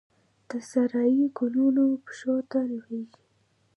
د 0.49 0.51
سارايي 0.69 1.25
ګلونو 1.37 1.83
پښو 2.05 2.35
ته 2.51 2.59
لویږې 2.69 3.23